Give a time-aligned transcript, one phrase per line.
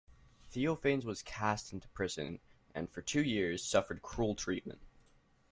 [0.47, 2.39] Theophanes was cast into prison
[2.73, 4.81] and for two years suffered cruel treatment.